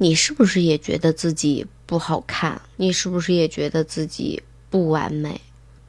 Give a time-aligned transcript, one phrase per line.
[0.00, 2.62] 你是不是也觉得自己不好看？
[2.76, 4.40] 你是不是也觉得自己
[4.70, 5.40] 不完美？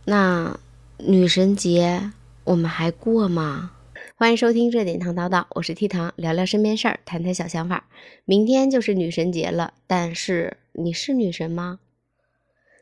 [0.06, 0.60] 那
[0.98, 2.12] 女神节
[2.44, 3.70] 我们还过吗？
[4.16, 7.86] 欢迎收听热点糖叨叨，我是 T 糖，聊聊身边事儿，谈谈小想法。
[8.26, 11.78] 明天就是女神节了，但是你是女神吗？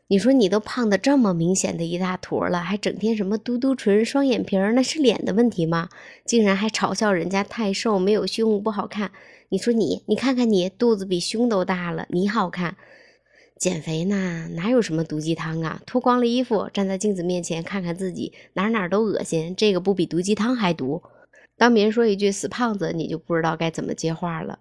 [0.08, 5.90] 你说你都胖的这么明显的一大坨了，还整天什么嘟嘟唇、双眼皮儿，那是脸的问题吗？
[6.24, 9.12] 竟然还嘲笑人家太瘦、没有胸不好看。
[9.50, 12.76] 你说你，你看看你，肚子比胸都大了，你好看？
[13.58, 15.82] 减肥呢，哪有什么毒鸡汤啊？
[15.86, 21.02] 脱光了衣服，站在镜子面前看看自己，哪哪都恶心，这个不比毒鸡汤还毒？
[21.58, 24.60] 当别人说一句“死胖子”，你就不知道该怎么接话了。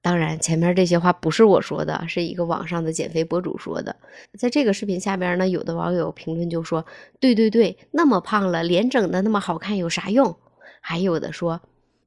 [0.00, 3.94] 当然，前面这些话不是我说的，是一个网上的减肥博主说的。
[4.38, 6.86] 在这个视频下边呢，有的网友评论就说
[7.20, 10.34] ：“对对对，那么胖了，脸整的那么好看有啥用？”
[10.80, 11.60] 还有的说：“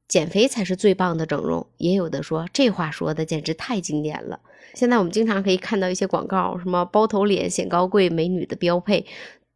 [0.08, 4.40] 减肥才是最棒的整容。”也有的说：“这话说的简直太经典了。”
[4.74, 9.06] 现在我们经常可以看到一些广告，什么包头脸显高贵，美女的标配。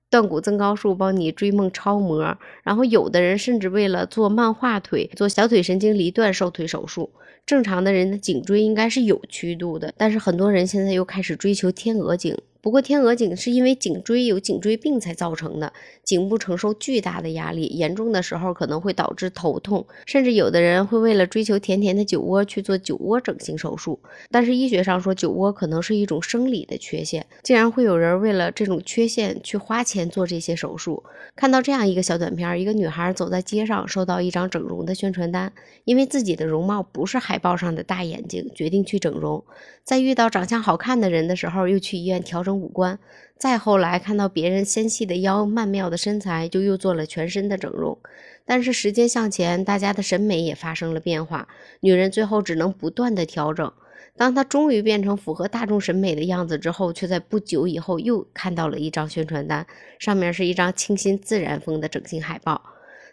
[0.10, 7.12] 断骨增高术帮你追梦超模，然后有的人甚至为了做漫画腿，做小腿神经离断瘦腿手术。
[7.46, 12.36] 正常的人的颈椎应该是有曲度的，但是很多人现在又开始追求天鹅颈。
[12.62, 15.72] 不过天鹅颈是因为颈椎有颈椎病才造成的，
[16.04, 23.98] 颈部承受巨大的压力，严重的时候可能会导致头痛，甚至有的人会为了追求甜甜的酒窝去做酒窝整形手术。
[24.30, 31.02] 但是医学上说酒窝可能是一种生理的缺陷，竟然会有人为了这种缺陷去花钱做这些手术。
[31.38, 35.54] 看到这样一个小短片，一个女孩走在街上，收到一张整容的宣传单，
[35.86, 39.42] 因为自己的容貌不是海报上的大眼睛，决定去整容。
[39.86, 42.49] 在遇到长相好看的人的时候，又去医院调整。
[42.58, 43.00] 五官，
[43.38, 47.98] 再后来看到别人纤细的腰、曼妙的身材，就又做了全身的整容。
[48.46, 51.48] 但是时间向前，大家的审美也发生了变化，
[51.82, 53.72] 女人最后只能不断的调整。
[54.18, 59.66] 当她终于变成符合大众审美的样子之后，却在不久以后又看到了一张宣传单，
[60.00, 62.62] 上面是一张清新自然风的整形海报。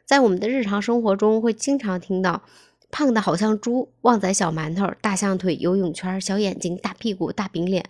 [0.04, 2.42] 在我们的日常生活中，会经常听到
[2.90, 7.84] “胖的好像猪”“旺仔小馒头”“大象腿”“游泳圈”“小眼睛”“大屁股”“大饼脸”。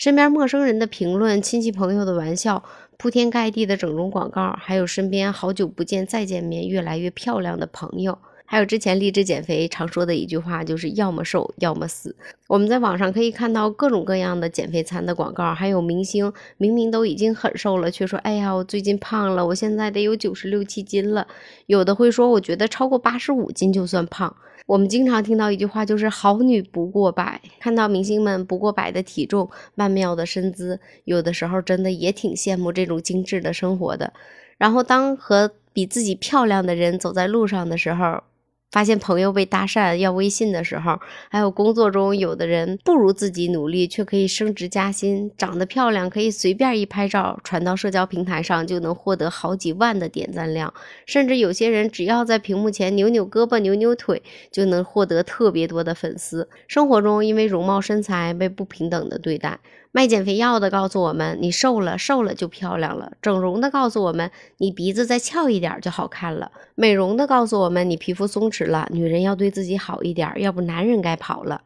[0.00, 2.64] 身边陌生人的评论、亲戚朋友的玩笑、
[2.96, 8.16] 铺天盖地的整容广告，还有身边好久不见再见面、越来越漂亮的朋友，
[8.46, 12.16] 还有之前励志减肥常说的一句话，就是要么瘦，要么死。
[12.48, 21.26] 我们在网上可以看到各种各样的减肥餐的广告，还有明星明明都已经很瘦了，却说：“哎呀，我最近胖了，我现在得有九十六七斤了。”
[21.68, 24.34] 有的会说：“我觉得超过八十五斤就算胖。”
[24.70, 27.40] 我们经常听到一句话，就是“好女不过百”。
[27.58, 34.12] 看到明星们不过百的体重、曼妙的身姿，有的时候真的也挺羡慕这种精致的生活的。
[34.58, 38.22] 然后，当和比自己漂亮的人走在路上的时候，
[38.70, 40.98] 发现朋友被搭讪要微信的时候，
[41.28, 50.72] 还有工作中有的人不如自己努力却可以升职加薪，长得漂亮可以随便一拍照传到社交平台上就能获得好几万的点赞量，
[51.04, 54.22] 甚至有些人只要在屏幕前扭扭胳膊扭扭腿
[54.52, 56.48] 就能获得特别多的粉丝。
[56.68, 59.58] 生活中因为容貌身材被不平等的对待。
[59.92, 71.62] 卖减肥药的告诉我们，你瘦了，瘦了就漂亮了；整容的告诉我们，你鼻子再翘一点就好看了；美容的告诉我们，你皮肤松弛了，女人要对自己好一点，要不男人该跑了。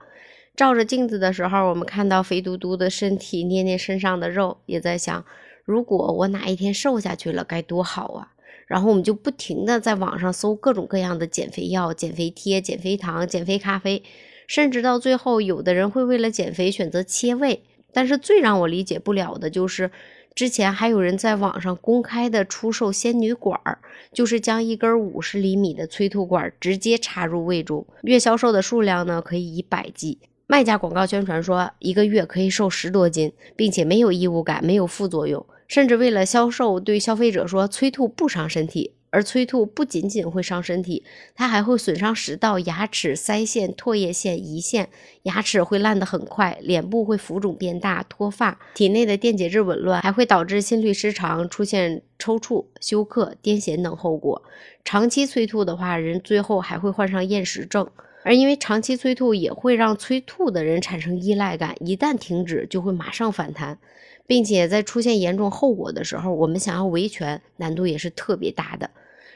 [0.57, 5.23] 照着镜子的时候，我们看到肥嘟嘟的身体，捏捏身上的肉，也在想，
[5.65, 8.29] 如果我哪一天瘦下去了，该多好啊！
[8.67, 14.03] 然后我们就不停的在网上搜各种各样的减肥药、减肥贴、减肥糖、减肥咖啡，
[14.47, 17.63] 甚至到最后，有的人会为了减肥选择切胃。
[17.95, 19.91] 但是最让我理解不了的就是，
[20.35, 23.79] 之前还有人在网上公开的出售仙女管儿，
[24.13, 30.19] 就是将一根五十厘米的催吐管直接插入胃中，月销售的数量呢可以以百计。
[30.47, 38.93] 卖家广告宣传说一个月可以瘦十多斤，并且没有异物感，没有副作用，甚至为了销售对消费者说催吐不伤身体。
[39.15, 41.05] 而催吐不仅仅会伤身体，
[41.37, 44.89] 它还会损伤食道、牙齿、腮腺、唾液腺、胰腺，
[45.23, 54.43] 牙齿会烂得很快，脸部会浮肿变大、脱发，体内的电解质紊乱还会导致心律失常、出现抽搐、休克、癫痫等后果。
[54.85, 57.89] 长期催吐的话，人最后还会患上厌食症。
[58.25, 63.79] 而因为长期催吐也会让催吐的人产生依赖感，一旦停止就会马上反弹，
[64.27, 68.91] 并且在出现严重后果的时候，我们想要维权难度也是特别大的。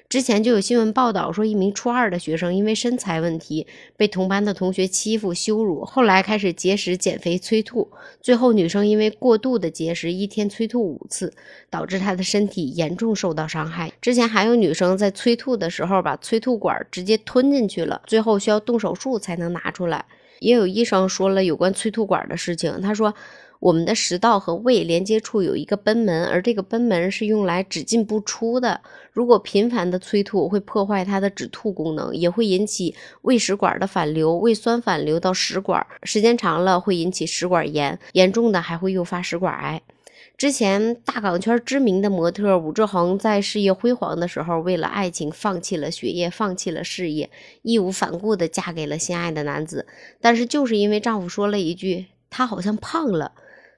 [0.08, 7.86] 之前就有新闻报道说，一名初二的学生因为身材问题被同班的同学欺负羞辱，后来开始节食减肥催吐，
[8.22, 11.34] 最后女生因为过度的节食，一天催吐五次，
[11.68, 13.92] 导致她的身体严重受到伤害。
[14.00, 20.06] 之前还有女生在催吐的时候把催吐管直接吞进去了，最后需要动手术才能拿出来。
[20.40, 23.14] 也有医生说了有关催吐管的事情，他说。
[23.60, 28.80] 我们的食道和胃连接处有一个贲门，而这个贲门是用来只进不出的。
[29.10, 39.82] 如果频繁的催吐，会破坏它的止吐功能，也会引起胃食管的反流，胃酸反流到食管，时间长了会引起食管炎，严重的还会诱发食管癌。
[40.38, 47.28] 之前大港圈知名的模特武志红在事业辉煌的时候，为了爱情放弃了学业，放弃了事业，
[47.62, 49.84] 义无反顾地嫁给了心爱的男子。
[50.20, 53.32] 但是就是因为丈夫说了一句“他好像胖了”。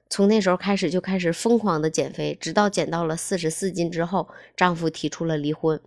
[0.07, 5.81] 从那时候开始就开始疯狂的减肥，直到减到了四十四斤之后，丈夫提出了离婚。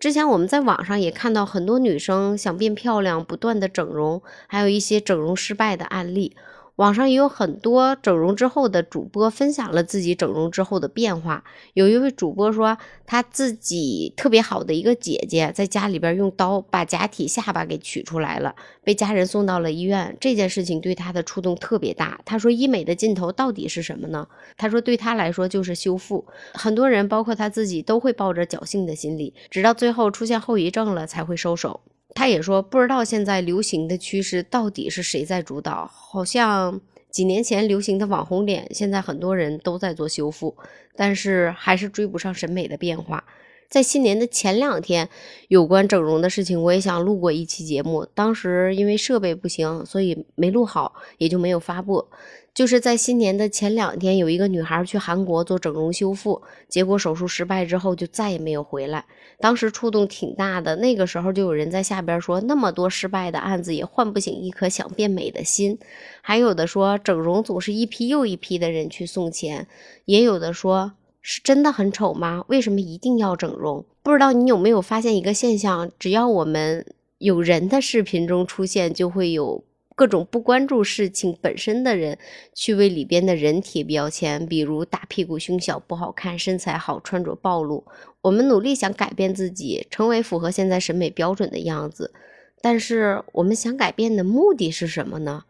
[0.00, 6.34] 之前我们在网上也看到很多女生想变漂亮，不断的整容，还有一些整容失败的案例。
[6.76, 11.42] 网上也有很多整容之后的主播分享了自己整容之后的变化。
[11.72, 12.76] 有一位主播说，
[13.06, 20.14] 他自己特别好的一个姐姐在家里边用刀把假体下巴给取出来了，被家人送到了医院。
[20.20, 22.20] 这件事情对他的触动特别大。
[22.26, 24.28] 他说，医美的尽头到底是什么呢？
[24.58, 26.26] 他说，对他来说就是修复。
[26.52, 31.80] 很多人，包括他自己，都会抱着侥幸的心理，直到最后出现后遗症了才会收手。
[32.16, 36.80] 他也说不知道现在流行的趋势到底是谁在主导，好像
[37.10, 40.56] 几年前流行的网红脸，现在很多人都在做修复，
[40.96, 43.22] 但是还是追不上审美的变化。
[43.68, 45.08] 在新年的前两天，
[45.48, 52.06] 有关整容的事情，我也想录过一期节目，当时因为设备不行，所以没录好，也就没有发布。
[52.56, 59.04] 就是在新年的前两天，有一个女孩去韩国做整容修复，结果手术失败之后就再也没有回来。
[59.38, 65.78] 当时触动挺大的，那个时候就有人在下边说，那么多失败的案子也唤不醒一颗想变美的心。
[66.22, 69.68] 还有的说，整容总是一批又一批的人去送钱，
[70.06, 72.42] 也有的说是真的很丑吗？
[72.48, 73.84] 为什么一定要整容？
[74.02, 76.86] 不知道你有没有发现一个现象，只要我们
[77.18, 79.62] 有人的视频中出现，就会有。
[79.96, 82.18] 各种不关注事情本身的人，
[82.52, 87.82] 去为里边的人贴标签，比如大屁股、胸小、不好看、身材好、穿着暴露。
[88.20, 92.12] 我们努力想改变自己，成为符合现在审美标准的样子，
[92.60, 95.44] 但是我们想改变的目的是什么呢？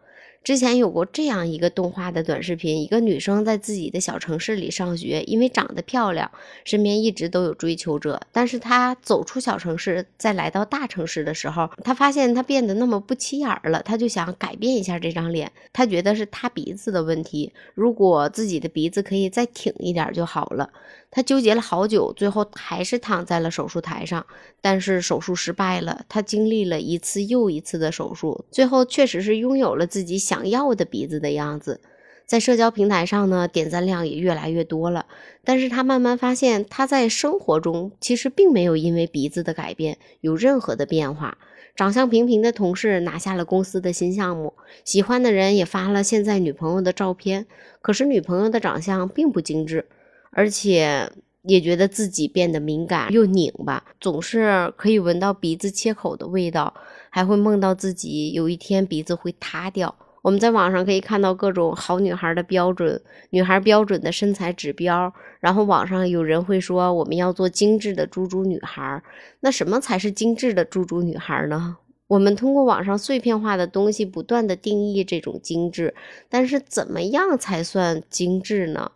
[0.46, 6.30] 之前有过这样一个动画的短视频，一个女生在自己的小城市里上学，因为长得漂亮，
[6.64, 8.20] 身边一直都有追求者。
[8.30, 15.50] 但是她走出小城市，再来到大城市的时候，她发现她变得那么不起眼了，她就想改变一下这张脸。
[15.72, 20.70] 她觉得是她鼻子的问题，如果自己的鼻子可以再挺一点就好了。
[21.10, 24.24] 她纠结了好久，最后还是躺在了手术台上，
[24.60, 26.04] 但是手术失败了。
[26.08, 31.80] 她经历了一次又一次的手术，最后确实是拥有了自己想想要的鼻子的样子。
[32.26, 35.06] 在社交平台上呢，点赞量也越来越多了。
[35.44, 41.38] 但是他慢慢发现，他在生活中其实并没有因为鼻子的改变有任何的变化。
[41.74, 44.54] 长相平平的同事拿下了公司的新项目，
[44.84, 47.46] 喜欢的人也发了现在女朋友的照片，
[47.80, 49.86] 可是女朋友的长相并不精致。
[50.30, 51.10] 而且
[51.42, 56.74] 也觉得自己变得敏感又拧巴，总是可以闻到鼻子切口的味道，
[57.08, 59.94] 还会梦到自己有一天鼻子会塌掉。
[60.26, 63.00] 我们在网上可以看到各种好女孩的标准，
[63.30, 65.14] 女孩标准的身材指标。
[65.38, 69.00] 然后网上有人会说，我们要做精致的猪猪女孩。
[69.38, 71.76] 那什么才是精致的猪猪女孩呢？
[72.08, 75.94] 我们通过网上碎片化的东西不断的定义这种精致，
[76.28, 78.90] 但是怎么样才算精致呢？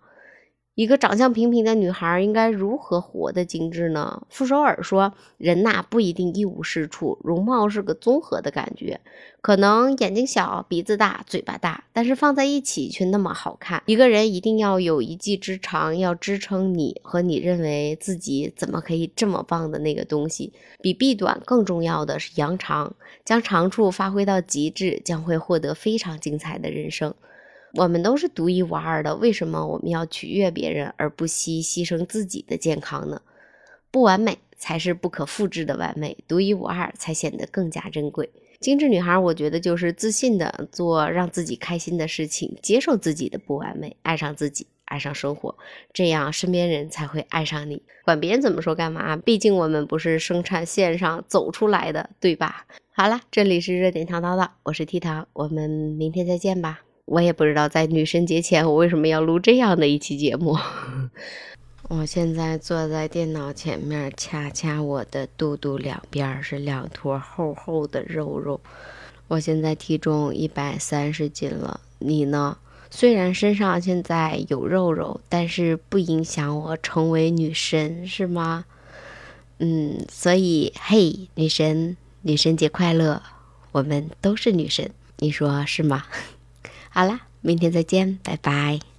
[0.80, 4.22] 一个长相平平的女孩应该如何活得精致呢？
[4.30, 8.98] 傅首尔说：“人呐，不一定一无是处，容貌是个综合的感觉。
[9.42, 13.82] 可能眼睛小、鼻子大、嘴巴大，但是放在一起却那么好看。
[13.84, 20.54] 一个人一定要有一技之长，要支撑你和你认为自己怎么可以这么棒的那个东西。
[20.80, 27.14] 比臂短更重要的是扬长，将长处发挥到极致，将会获得非常精彩的人生。”
[27.74, 33.22] 我们都是独一无二的，为什么我们要取悦别人而不惜牺牲自己的健康呢？
[33.90, 38.30] 不完美才是不可复制的完美，独一无二才显得更加珍贵。
[38.60, 45.56] 精致女孩，我觉得就是自信的做让自己开心的事情，接受自己的不完美，爱上自己，爱上生活，
[45.92, 47.82] 这样身边人才会爱上你。
[48.04, 49.16] 管别人怎么说干嘛？
[49.16, 52.66] 毕竟我们不是生产线上走出来的，对吧？
[52.92, 56.82] 好了，这里是热点糖叨叨，我是 T 糖，我们明天再见吧。
[57.10, 60.56] 我也不知道在女神节前我为什么要录这样的一期节目。
[61.90, 68.60] 我现在坐在电脑前面，掐掐我的肚肚两边是两坨厚厚的肉肉。
[69.26, 72.56] 我现在体重一百三十斤了，你呢？
[72.90, 78.66] 虽然身上现在有肉肉，但是不影响我成为女神，是吗？
[79.58, 83.20] 嗯，所以嘿，女神，女神节快乐！
[83.72, 84.88] 我们都是女神。
[85.18, 86.04] 你说是吗？
[86.92, 88.89] 好啦，明天再见，拜拜。